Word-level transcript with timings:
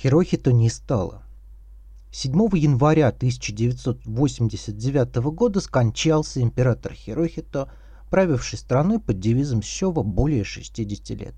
Хирохито 0.00 0.52
не 0.52 0.70
стало. 0.70 1.22
7 2.12 2.32
января 2.56 3.08
1989 3.08 5.16
года 5.32 5.60
скончался 5.60 6.40
император 6.40 6.92
Хирохито, 6.92 7.68
правивший 8.08 8.60
страной 8.60 9.00
под 9.00 9.18
девизом 9.18 9.60
Сёва 9.60 10.04
более 10.04 10.44
60 10.44 11.10
лет. 11.18 11.34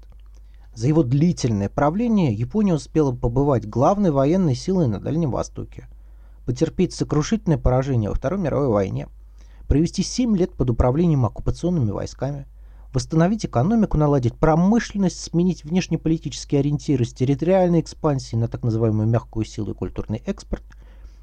За 0.75 0.89
его 0.89 1.03
длительное 1.03 1.71
правление 1.71 2.35
Япония 2.35 2.75
успела 2.75 3.17
побывать 3.17 3.67
главной 3.67 4.11
военной 4.11 4.55
силой 4.55 4.89
на 4.89 5.01
Дальнем 5.01 5.31
Востоке, 5.31 5.89
потерпеть 6.45 6.93
сокрушительное 6.93 7.57
поражение 7.57 8.11
во 8.11 8.17
Второй 8.17 8.41
мировой 8.41 8.69
войне, 8.69 9.09
провести 9.69 10.03
7 10.03 10.37
лет 10.37 10.53
под 10.53 10.69
управлением 10.69 11.25
оккупационными 11.25 11.93
войсками, 11.93 12.47
восстановить 12.93 13.47
экономику, 13.47 13.97
наладить 13.97 14.35
промышленность, 14.35 15.21
сменить 15.21 15.65
внешнеполитические 15.65 16.61
ориентиры 16.61 17.05
с 17.05 17.13
территориальной 17.13 17.81
экспансии 17.81 18.37
на 18.37 18.49
так 18.49 18.63
называемую 18.63 19.09
мягкую 19.09 19.45
силу 19.45 19.73
и 19.73 19.75
культурный 19.75 20.23
экспорт, 20.27 20.65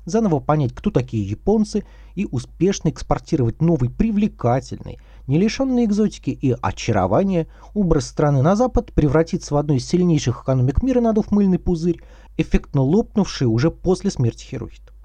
заново 0.05 0.39
понять, 0.39 0.73
кто 0.73 0.89
такие 0.89 1.27
японцы, 1.29 1.83
и 2.15 2.25
успешно 2.31 2.89
экспортировать 2.89 3.61
новый 3.61 3.89
привлекательный, 3.89 4.99
не 5.27 5.37
лишенный 5.37 5.85
экзотики 5.85 6.29
и 6.29 6.55
очарования, 6.61 7.47
образ 7.73 8.07
страны 8.07 8.41
на 8.41 8.55
Запад 8.55 8.93
превратиться 8.93 9.53
в 9.53 9.57
одну 9.57 9.75
из 9.75 9.85
сильнейших 9.85 10.43
экономик 10.43 10.81
мира, 10.81 11.01
надув 11.01 11.31
мыльный 11.31 11.59
пузырь, 11.59 12.01
эффектно 12.37 12.81
лопнувший 12.81 13.47
уже 13.47 13.69
после 13.69 14.09
смерти 14.09 14.45
Хирохита. 14.45 14.96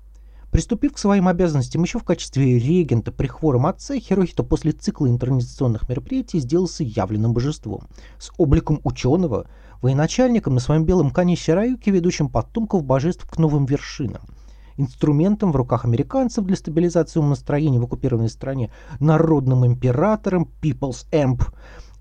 Приступив 0.52 0.92
к 0.92 0.98
своим 0.98 1.28
обязанностям 1.28 1.82
еще 1.82 1.98
в 1.98 2.04
качестве 2.04 2.58
регента 2.58 3.10
при 3.10 3.26
хвором 3.26 3.64
отце, 3.64 3.98
Хирохито 3.98 4.42
после 4.42 4.72
цикла 4.72 5.08
интернизационных 5.08 5.88
мероприятий 5.88 6.40
сделался 6.40 6.84
явленным 6.84 7.32
божеством, 7.32 7.88
с 8.18 8.30
обликом 8.36 8.78
ученого, 8.84 9.48
военачальником 9.80 10.52
на 10.52 10.60
своем 10.60 10.84
белом 10.84 11.10
коне 11.10 11.36
Сираюки, 11.36 11.88
ведущим 11.88 12.28
потомков 12.28 12.84
божеств 12.84 13.26
к 13.26 13.38
новым 13.38 13.64
вершинам, 13.64 14.20
инструментом 14.76 15.52
в 15.52 15.56
руках 15.56 15.86
американцев 15.86 16.44
для 16.44 16.56
стабилизации 16.56 17.18
умонастроения 17.18 17.80
в 17.80 17.84
оккупированной 17.84 18.28
стране, 18.28 18.70
народным 19.00 19.64
императором, 19.64 20.50
people's 20.60 21.06
amp, 21.12 21.44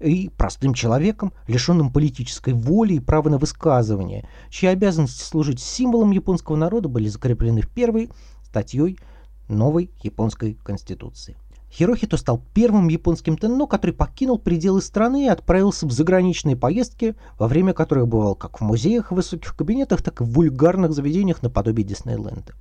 и 0.01 0.29
простым 0.35 0.73
человеком, 0.73 1.31
лишенным 1.47 1.91
политической 1.91 2.53
воли 2.53 2.95
и 2.95 2.99
права 2.99 3.29
на 3.29 3.37
высказывание, 3.37 4.27
чьи 4.49 4.67
обязанности 4.67 5.23
служить 5.23 5.61
символом 5.61 6.11
японского 6.11 6.55
народа 6.55 6.89
были 6.89 7.07
закреплены 7.07 7.61
в 7.61 7.69
первой 7.69 8.09
статьей 8.51 8.99
новой 9.47 9.89
японской 10.03 10.57
конституции. 10.61 11.37
Хирохито 11.71 12.17
стал 12.17 12.43
первым 12.53 12.89
японским 12.89 13.37
тенно, 13.37 13.65
который 13.65 13.91
покинул 13.91 14.37
пределы 14.37 14.81
страны 14.81 15.25
и 15.25 15.29
отправился 15.29 15.87
в 15.87 15.91
заграничные 15.91 16.57
поездки, 16.57 17.15
во 17.39 17.47
время 17.47 17.71
которых 17.73 18.09
бывал 18.09 18.35
как 18.35 18.59
в 18.59 18.61
музеях 18.61 19.11
и 19.11 19.15
высоких 19.15 19.55
кабинетах, 19.55 20.01
так 20.01 20.19
и 20.19 20.25
в 20.25 20.31
вульгарных 20.31 20.91
заведениях 20.91 21.41
наподобие 21.41 21.87
Диснейленда. 21.87 22.53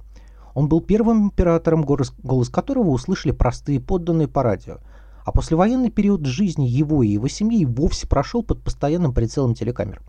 Он 0.54 0.68
был 0.68 0.80
первым 0.80 1.24
императором, 1.24 1.82
голос, 1.82 2.48
которого 2.48 2.90
услышали 2.90 3.32
простые 3.32 3.80
подданные 3.80 4.28
по 4.28 4.44
радио, 4.44 4.78
а 5.24 5.32
послевоенный 5.32 5.90
период 5.90 6.24
жизни 6.24 6.66
его 6.66 7.02
и 7.02 7.08
его 7.08 7.26
семьи 7.26 7.64
вовсе 7.64 8.06
прошел 8.06 8.44
под 8.44 8.62
постоянным 8.62 9.12
прицелом 9.12 9.54
телекамер. 9.54 10.00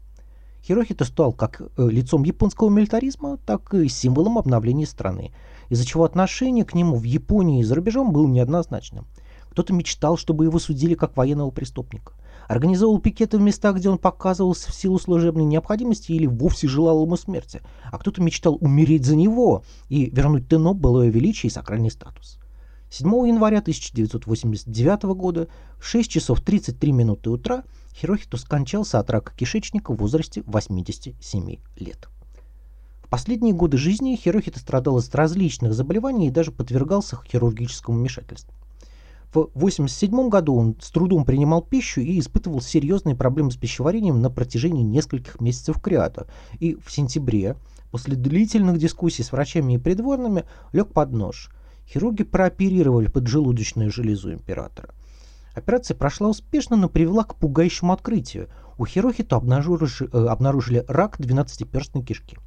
Хирохито 0.64 1.06
стал 1.06 1.34
как 1.34 1.62
э, 1.62 1.90
лицом 1.90 2.24
японского 2.24 2.70
милитаризма, 2.70 3.38
так 3.38 3.74
и 3.74 3.88
символом 3.88 4.38
обновления 4.38 4.86
страны, 4.86 5.32
из-за 5.70 5.86
чего 5.86 6.04
отношение 6.04 6.66
к 6.66 6.76
нему 6.76 6.98
в 6.98 7.04
Японии 7.04 7.62
и 7.62 7.64
за 7.64 7.76
рубежом 7.76 8.12
было 8.12 8.28
неоднозначным. 8.28 9.08
Кто-то 9.50 9.74
мечтал, 9.74 10.18
чтобы 10.18 10.46
его 10.46 10.60
судили 10.60 10.94
как 10.94 11.18
военного 11.18 11.50
преступника. 11.52 12.14
Организовал 12.48 13.00
пикеты 13.00 13.38
в 13.38 13.42
местах, 13.42 13.78
где 13.78 13.90
он 13.90 13.98
показывался 13.98 14.72
в 14.72 14.76
силу 14.76 15.00
служебной 15.00 15.46
необходимости 15.46 16.12
или 16.12 16.26
вовсе 16.26 16.68
желал 16.68 17.04
ему 17.06 17.16
смерти. 17.18 17.62
А 17.92 17.98
кто-то 17.98 18.22
мечтал 18.22 18.58
умереть 18.62 19.06
за 19.06 19.16
него 19.16 19.64
и 19.90 20.10
вернуть 20.10 20.48
Тено 20.48 20.74
былое 20.74 21.10
величие 21.10 21.50
и 21.50 21.54
сакральный 21.54 21.92
статус. 21.92 22.40
7 22.90 23.08
января 23.28 23.60
1989 23.60 25.04
года 25.16 25.48
в 25.80 25.86
6 25.86 26.12
часов 26.12 26.42
33 26.42 26.92
минуты 26.92 27.30
утра 27.30 27.64
Хирохито 27.94 28.38
скончался 28.38 29.00
от 29.00 29.10
рака 29.10 29.34
кишечника 29.36 29.94
в 29.94 29.98
возрасте 29.98 30.44
87 30.46 31.58
лет 31.78 32.10
последние 33.12 33.54
годы 33.54 33.78
жизни 33.78 34.16
Хирохита 34.16 34.58
страдал 34.58 34.98
от 34.98 35.14
различных 35.14 35.74
заболеваний 35.74 36.30
и 36.30 36.32
даже 36.32 36.52
подвергался 36.52 37.20
хирургическому 37.28 38.00
вмешательству. 38.00 38.54
В 39.34 39.40
1987 39.40 40.30
году 40.30 40.56
он 40.56 40.76
с 40.80 40.90
трудом 40.92 41.26
принимал 41.26 41.62
пищу 41.62 42.00
и 42.02 42.20
испытывал 42.20 42.62
серьезные 42.62 43.16
проблемы 43.16 43.52
с 43.52 43.58
пищеварением 43.58 44.22
на 44.22 44.30
протяжении 44.30 44.82
нескольких 44.82 45.42
месяцев 45.42 45.82
кряда. 45.82 46.28
И 46.60 46.76
в 46.76 46.90
сентябре, 46.90 47.58
после 47.92 48.16
длительных 48.16 48.78
дискуссий 48.78 49.24
с 49.24 49.32
врачами 49.34 49.74
и 49.74 49.78
придворными, 49.78 50.46
лег 50.72 50.94
под 50.94 51.12
нож. 51.12 51.52
Хирурги 51.88 52.24
прооперировали 52.24 53.08
поджелудочную 53.08 53.92
железу 53.92 54.32
императора. 54.32 54.94
Операция 55.54 55.96
прошла 55.96 56.30
успешно, 56.30 56.78
но 56.78 56.88
привела 56.88 57.24
к 57.24 57.36
пугающему 57.36 57.92
открытию. 57.92 58.50
У 58.78 58.86
Хирохита 58.86 59.36
обнаружили, 59.36 60.10
э, 60.12 60.28
обнаружили 60.28 60.86
рак 60.88 61.20
12-перстной 61.20 62.04
кишки. 62.04 62.38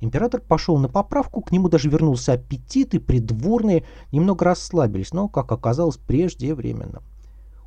Император 0.00 0.40
пошел 0.40 0.78
на 0.78 0.88
поправку, 0.88 1.42
к 1.42 1.52
нему 1.52 1.68
даже 1.68 1.90
вернулся 1.90 2.32
аппетит, 2.32 2.94
и 2.94 2.98
придворные 2.98 3.84
немного 4.12 4.46
расслабились, 4.46 5.12
но, 5.12 5.28
как 5.28 5.52
оказалось, 5.52 5.98
преждевременно. 5.98 7.02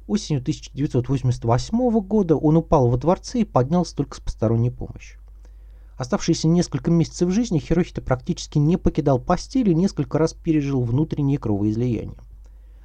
Осенью 0.08 0.42
1988 0.42 2.00
года 2.02 2.36
он 2.36 2.58
упал 2.58 2.90
во 2.90 2.98
дворце 2.98 3.42
и 3.42 3.46
поднялся 3.46 3.96
только 3.96 4.18
с 4.18 4.20
посторонней 4.20 4.72
помощью. 4.72 5.20
Оставшиеся 5.96 6.48
несколько 6.48 6.90
месяцев 6.90 7.30
жизни 7.30 7.60
Хирохита 7.60 8.02
практически 8.02 8.58
не 8.58 8.78
покидал 8.78 9.20
постель 9.20 9.70
и 9.70 9.76
несколько 9.76 10.18
раз 10.18 10.34
пережил 10.34 10.82
внутреннее 10.82 11.38
кровоизлияние. 11.38 12.18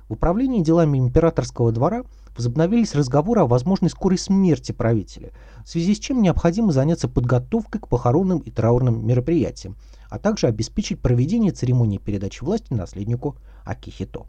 В 0.08 0.14
управлении 0.14 0.62
делами 0.62 0.98
императорского 0.98 1.70
двора 1.70 2.04
возобновились 2.34 2.94
разговоры 2.94 3.42
о 3.42 3.46
возможной 3.46 3.90
скорой 3.90 4.16
смерти 4.16 4.72
правителя, 4.72 5.32
в 5.64 5.68
связи 5.68 5.94
с 5.94 5.98
чем 5.98 6.22
необходимо 6.22 6.72
заняться 6.72 7.08
подготовкой 7.08 7.80
к 7.80 7.88
похоронным 7.88 8.38
и 8.38 8.50
траурным 8.50 9.06
мероприятиям, 9.06 9.76
а 10.08 10.18
также 10.18 10.46
обеспечить 10.46 11.00
проведение 11.00 11.52
церемонии 11.52 11.98
передачи 11.98 12.42
власти 12.42 12.72
наследнику 12.72 13.36
Акихито. 13.64 14.26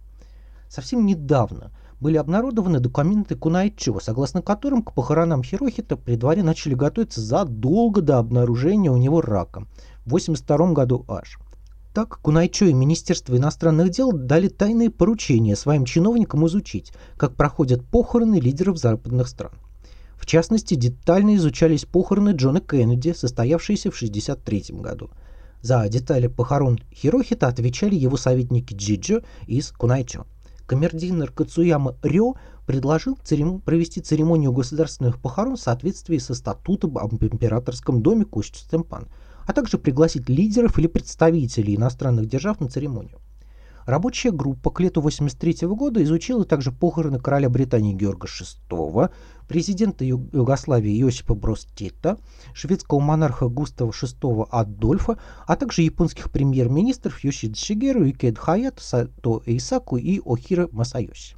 Совсем 0.68 1.06
недавно 1.06 1.72
были 2.02 2.18
обнародованы 2.18 2.80
документы 2.80 3.36
Кунайчо, 3.36 4.00
согласно 4.02 4.42
которым 4.42 4.84
к 4.84 4.94
похоронам 4.94 5.44
Хирохита 5.44 5.96
при 5.96 6.16
дворе 6.16 6.44
начали 6.44 6.74
готовиться 6.74 7.22
задолго 7.22 8.02
до 8.02 8.18
обнаружения 8.18 8.92
у 8.92 8.98
него 8.98 9.22
рака, 9.22 9.62
в 10.06 10.08
1982 10.08 10.74
году 10.74 11.06
аж. 11.08 11.40
Так, 11.94 12.20
Кунайчо 12.22 12.66
и 12.66 12.74
Министерство 12.74 13.36
иностранных 13.36 13.90
дел 13.90 14.12
дали 14.12 14.48
тайные 14.48 14.92
поручения 14.92 15.56
своим 15.56 15.86
чиновникам 15.86 16.46
изучить, 16.46 16.94
как 17.18 17.36
проходят 17.36 17.84
похороны 17.84 18.40
лидеров 18.40 18.78
западных 18.78 19.28
стран. 19.28 19.54
В 20.16 20.28
частности, 20.28 20.76
детально 20.76 21.36
изучались 21.36 21.86
похороны 21.86 22.32
Джона 22.32 22.62
Кеннеди, 22.62 23.14
состоявшиеся 23.14 23.90
в 23.90 23.96
1963 23.96 24.80
году. 24.80 25.10
За 25.62 25.88
детали 25.90 26.28
похорон 26.28 26.80
Хирохита 26.94 27.48
отвечали 27.48 27.96
его 27.96 28.18
советники 28.18 28.76
Джиджо 28.76 29.24
из 29.48 29.72
Кунайчо. 29.72 30.28
Камердинер 30.68 31.32
Кацуяма 31.32 31.96
Рё 32.04 32.36
предложил 32.68 33.18
церем... 33.24 33.62
провести 33.62 34.00
церемонию 34.00 34.52
государственных 34.52 35.20
похорон 35.20 35.56
в 35.56 35.60
соответствии 35.60 36.20
со 36.20 36.36
статутом 36.36 37.00
об 37.00 37.16
императорском 37.16 38.04
доме 38.04 38.26
Кущ-Стемпан– 38.26 39.08
а 39.50 39.52
также 39.52 39.80
пригласить 39.80 40.30
лидеров 40.30 40.78
или 40.78 40.86
представителей 40.86 41.76
иностранных 41.76 42.28
держав 42.28 42.60
на 42.60 42.70
церемонию. 42.70 43.18
Рабочая 43.88 44.30
группа 44.30 44.70
к 44.70 44.80
лету 44.80 45.00
1983 45.00 45.68
года 45.70 46.04
изучила 46.04 46.46
также 46.46 46.72
похороны 46.72 47.18
короля 47.18 47.50
Британии 47.50 47.96
Георга 47.96 48.28
VI, 48.28 49.10
президента 49.48 50.06
Югославии 50.06 51.02
Иосипа 51.02 51.34
Брос 51.34 51.66
Тита, 51.74 52.20
шведского 52.54 53.00
монарха 53.00 53.48
Густава 53.48 53.90
VI 53.90 54.48
Адольфа, 54.52 55.18
а 55.48 55.56
также 55.56 55.82
японских 55.82 56.30
премьер-министров 56.30 57.24
Йошида 57.24 57.56
Шигеру, 57.58 58.08
Икед 58.08 58.38
Хаято, 58.38 58.84
Сато 58.84 59.42
Исаку 59.48 59.98
и 59.98 60.22
Охира 60.24 60.70
Масайоси. 60.72 61.36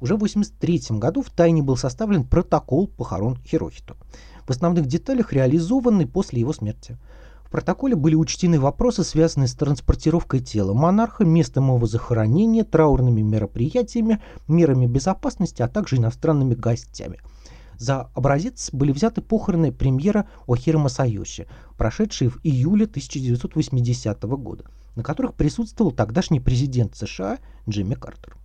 Уже 0.00 0.14
в 0.14 0.16
1983 0.16 0.98
году 0.98 1.22
в 1.22 1.30
тайне 1.30 1.62
был 1.62 1.76
составлен 1.76 2.24
протокол 2.24 2.88
похорон 2.88 3.36
Хирохито, 3.46 3.94
в 4.44 4.50
основных 4.50 4.86
деталях 4.86 5.32
реализованный 5.32 6.08
после 6.08 6.40
его 6.40 6.52
смерти– 6.52 6.98
в 7.46 7.50
протоколе 7.50 7.94
были 7.94 8.16
учтены 8.16 8.58
вопросы, 8.58 9.04
связанные 9.04 9.46
с 9.46 9.54
транспортировкой 9.54 10.40
тела 10.40 10.74
монарха, 10.74 11.24
местом 11.24 11.72
его 11.72 11.86
захоронения, 11.86 12.64
траурными 12.64 13.20
мероприятиями, 13.20 14.20
мерами 14.48 14.86
безопасности, 14.86 15.62
а 15.62 15.68
также 15.68 15.96
иностранными 15.96 16.54
гостями. 16.54 17.20
За 17.78 18.10
образец 18.14 18.70
были 18.72 18.90
взяты 18.90 19.20
похороны 19.20 19.70
премьера 19.70 20.26
Охира 20.48 20.78
Масайоши, 20.78 21.46
прошедшие 21.76 22.30
в 22.30 22.40
июле 22.42 22.86
1980 22.86 24.22
года, 24.22 24.64
на 24.96 25.04
которых 25.04 25.34
присутствовал 25.34 25.92
тогдашний 25.92 26.40
президент 26.40 26.96
США 26.96 27.38
Джимми 27.68 27.94
Картер. 27.94 28.36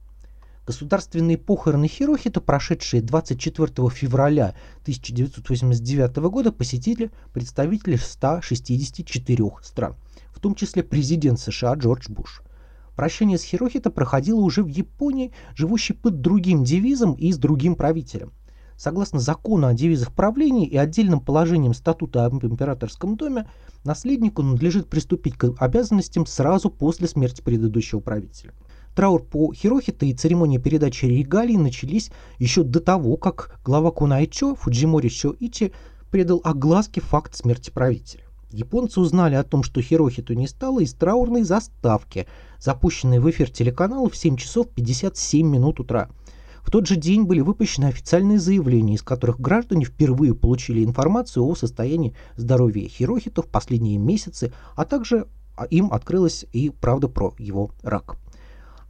Государственные 0.66 1.40
похороны 1.40 1.88
Хирохита, 1.88 2.40
прошедшие 2.40 3.02
24 3.02 3.90
февраля 3.90 4.54
1989 4.84 6.16
года, 6.30 6.52
посетили 6.52 7.10
представители 7.34 7.96
164 7.96 9.46
стран, 9.64 9.96
в 10.32 10.40
том 10.40 10.54
числе 10.54 10.84
президент 10.84 11.40
США 11.40 11.74
Джордж 11.74 12.10
Буш. 12.10 12.44
Прощание 12.96 13.40
с 13.40 13.44
Хирохита 13.44 13.90
проходило 13.90 14.40
уже 14.40 14.64
в 14.64 14.68
Японии, 14.68 15.34
живущей 15.56 15.96
под 15.96 16.22
другим 16.22 16.64
девизом 16.64 17.14
и 17.14 17.32
с 17.32 17.38
другим 17.38 17.76
правителем. 17.76 18.32
Согласно 18.78 19.20
закону 19.20 19.66
о 19.66 19.74
девизах 19.74 20.14
правления 20.14 20.68
и 20.68 20.78
отдельным 20.78 21.22
положениям 21.22 21.74
статута 21.74 22.26
об 22.26 22.44
императорском 22.44 23.16
доме, 23.16 23.48
наследнику 23.84 24.44
надлежит 24.44 24.90
приступить 24.90 25.38
к 25.38 25.56
обязанностям 25.58 26.28
сразу 26.28 26.70
после 26.70 27.08
смерти 27.08 27.42
предыдущего 27.42 28.00
правителя. 28.00 28.54
Траур 28.96 29.24
по 29.24 29.54
Хирохита 29.54 30.06
и 30.06 30.14
церемония 30.14 30.60
передачи 30.60 31.06
регалий 31.06 31.56
начались 31.56 32.12
еще 32.40 32.64
до 32.64 32.82
того, 32.82 33.16
как 33.16 33.60
глава 33.64 33.92
Кунайчо 33.92 34.56
Фуджимори 34.56 35.08
Ичи 35.08 35.72
предал 36.10 36.42
огласке 36.44 37.00
факт 37.00 37.36
смерти 37.36 37.70
правителя. 37.70 38.24
Японцы 38.52 39.00
узнали 39.00 39.36
о 39.36 39.44
том, 39.44 39.64
что 39.64 39.82
Хирохиту 39.82 40.34
не 40.34 40.46
стало 40.46 40.82
из 40.82 40.94
траурной 40.94 41.44
заставки, 41.44 42.28
запущенной 42.60 43.20
в 43.20 43.30
эфир 43.30 43.50
телеканала 43.50 44.10
в 44.10 44.18
7 44.18 44.36
часов 44.36 44.68
57 44.68 45.48
минут 45.48 45.80
утра. 45.80 46.10
В 46.62 46.70
тот 46.70 46.86
же 46.86 46.98
день 46.98 47.24
были 47.24 47.40
выпущены 47.40 47.86
официальные 47.86 48.40
заявления, 48.40 48.96
из 48.96 49.04
которых 49.04 49.40
граждане 49.40 49.86
впервые 49.86 50.36
получили 50.36 50.84
информацию 50.84 51.46
о 51.46 51.56
состоянии 51.56 52.14
здоровья 52.36 52.90
Хирохита 52.90 53.42
в 53.42 53.48
последние 53.48 53.98
месяцы, 53.98 54.52
а 54.76 54.84
также 54.84 55.28
им 55.70 55.92
открылась 55.94 56.46
и 56.52 56.70
правда 56.70 57.08
про 57.08 57.34
его 57.38 57.72
рак. 57.84 58.18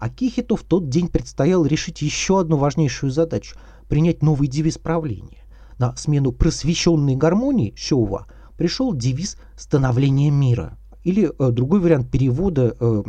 Акихито 0.01 0.56
в 0.56 0.63
тот 0.63 0.89
день 0.89 1.09
предстояло 1.09 1.63
решить 1.63 2.01
еще 2.01 2.39
одну 2.39 2.57
важнейшую 2.57 3.12
задачу– 3.12 3.56
принять 3.88 4.24
новый 4.24 4.48
девиз 4.48 4.80
правления. 4.80 5.44
На 5.77 5.95
смену 5.95 6.31
просвещенной 6.31 7.15
гармонии 7.15 7.75
Шоува 7.77 8.25
пришел 8.57 8.95
девиз 8.95 9.38
становления 9.56 10.31
мира». 10.31 10.75
Или 11.03 11.31
э, 11.38 11.51
другой 11.51 11.81
вариант 11.81 12.09
перевода 12.09 12.75
э, 12.80 13.03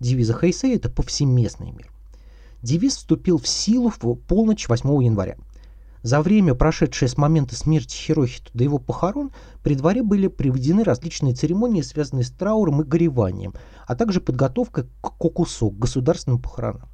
девиза 0.00 0.32
Хейсея– 0.32 0.76
это 0.76 0.88
«повсеместный 0.88 1.72
мир». 1.72 1.92
Девиз 2.62 2.96
вступил 2.96 3.36
в 3.36 3.46
силу 3.46 3.90
в 3.90 4.14
полночь 4.14 4.70
8 4.70 5.04
января. 5.04 5.36
За 6.06 6.22
время, 6.22 6.54
прошедшее 6.54 7.08
с 7.08 7.16
момента 7.16 7.56
смерти 7.56 7.96
Хирохита 7.96 8.48
до 8.54 8.62
его 8.62 8.78
похорон, 8.78 9.32
при 9.64 9.74
дворе 9.74 10.04
были 10.04 10.28
приведены 10.28 10.84
различные 10.84 11.34
церемонии, 11.34 11.82
связанные 11.82 12.22
с 12.22 12.30
трауром 12.30 12.80
и 12.80 12.84
гореванием, 12.84 13.54
а 13.88 13.96
также 13.96 14.20
подготовкой 14.20 14.84
к 14.84 15.10
кокусо, 15.18 15.68
к 15.68 15.76
государственным 15.76 16.40
похоронам. 16.40 16.88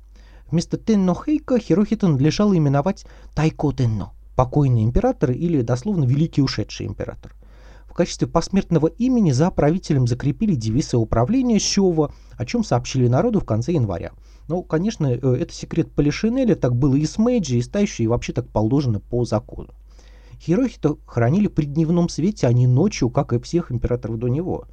Вместо 0.51 0.79
Тенно 0.79 1.15
Хейка 1.15 1.59
Хирохита 1.59 2.09
надлежало 2.09 2.57
именовать 2.57 3.05
Тайко 3.35 3.71
Тенно, 3.73 4.13
покойный 4.35 4.83
император 4.83 5.33
или 5.33 5.61
дословно 5.61 6.05
великий 6.05 6.41
ушедший 6.41 6.87
император. 6.87 7.35
В 7.93 7.95
качестве 7.95 8.27
посмертного 8.27 8.87
имени 8.87 9.33
за 9.33 9.51
правителем 9.51 10.07
закрепили 10.07 10.55
девизы 10.55 10.97
управления 10.97 11.61
Сёва, 11.61 12.11
о 12.39 12.47
чем 12.47 12.65
сообщили 12.65 13.07
народу 13.07 13.41
в 13.41 13.45
конце 13.45 13.73
января. 13.73 14.13
Ну, 14.49 14.63
конечно, 14.63 15.09
э, 15.09 15.19
это 15.19 15.53
секрет 15.53 15.93
Полишинеля, 15.93 16.55
так 16.55 16.75
было 16.75 16.95
и 16.95 17.05
с 17.05 17.19
Мэйджи, 17.19 17.59
и 17.59 17.61
с 17.61 17.69
Тайши, 17.69 18.05
и 18.05 18.07
вообще 18.07 18.33
так 18.33 18.49
положено 18.49 18.99
по 18.99 19.27
закону. 19.27 19.75
Хирохито 20.41 20.97
хранили 21.05 21.49
при 21.49 21.67
дневном 21.67 22.09
свете, 22.09 22.47
а 22.47 22.55
не 22.55 22.67
ночью, 22.67 23.11
как 23.11 23.35
и 23.35 23.39
всех 23.39 23.71
императоров 23.71 24.19
до 24.19 24.29
него. 24.29 24.65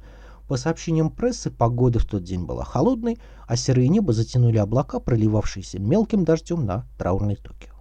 По 0.48 0.56
сообщениям 0.56 1.10
прессы, 1.10 1.50
погода 1.50 1.98
в 1.98 2.06
тот 2.06 2.24
день 2.24 2.46
была 2.46 2.64
холодной, 2.64 3.18
а 3.46 3.54
серое 3.54 3.88
небо 3.88 4.14
затянули 4.14 4.56
облака, 4.56 4.98
проливавшиеся 4.98 5.78
мелким 5.78 6.24
дождем 6.24 6.64
на 6.64 6.86
траурный 6.96 7.36
Токио. 7.36 7.79